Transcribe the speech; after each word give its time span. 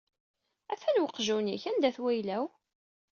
Atan 0.71 1.01
weqjun-ik, 1.03 1.63
anda-t 1.69 1.97
wayla-w? 2.03 2.43